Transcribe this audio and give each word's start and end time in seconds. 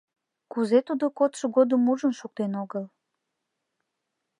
Кузе 0.51 0.79
тудо 0.87 1.05
кодшо 1.17 1.45
годым 1.55 1.81
ужын 1.91 2.13
шуктен 2.19 2.51
огыл? 2.63 2.85